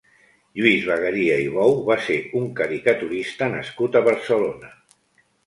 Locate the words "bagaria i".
0.91-1.51